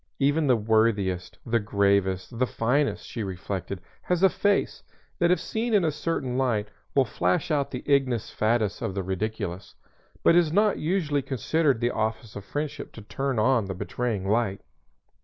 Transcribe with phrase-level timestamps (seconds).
[0.17, 4.81] Even the worthiest, the gravest, the finest, she reflected, has a face,
[5.19, 9.03] that if seen in a certain light, will flash out the ignus fatuus of the
[9.03, 9.75] ridiculous;
[10.23, 14.27] but it is not usually considered the office of friendship to turn on the betraying
[14.27, 14.61] light.